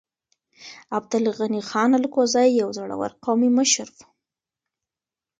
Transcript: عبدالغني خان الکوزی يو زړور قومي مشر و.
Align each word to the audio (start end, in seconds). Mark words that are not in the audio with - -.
عبدالغني 0.97 1.59
خان 1.69 1.91
الکوزی 1.99 2.49
يو 2.61 2.69
زړور 2.77 3.11
قومي 3.25 3.49
مشر 3.57 3.87
و. 3.95 3.99